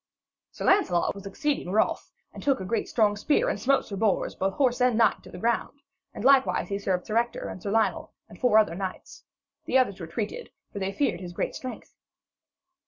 Sir 0.49 0.65
Lancelot 0.65 1.13
was 1.13 1.27
exceeding 1.27 1.69
wroth, 1.71 2.09
and 2.33 2.41
took 2.41 2.59
a 2.59 2.65
great 2.65 2.89
strong 2.89 3.15
spear, 3.15 3.49
and 3.49 3.59
smote 3.61 3.85
Sir 3.85 3.95
Bors, 3.95 4.33
both 4.33 4.55
horse 4.55 4.81
and 4.81 4.97
knight, 4.97 5.21
to 5.21 5.29
the 5.29 5.37
ground; 5.37 5.79
and 6.11 6.25
likewise 6.25 6.69
he 6.69 6.79
served 6.79 7.05
Sir 7.05 7.17
Ector 7.17 7.47
and 7.47 7.61
Sir 7.61 7.69
Lionel, 7.69 8.11
and 8.27 8.39
four 8.39 8.57
other 8.57 8.73
knights. 8.73 9.25
The 9.65 9.77
others 9.77 10.01
retreated, 10.01 10.49
for 10.73 10.79
they 10.79 10.91
feared 10.91 11.19
his 11.21 11.33
great 11.33 11.53
strength. 11.53 11.93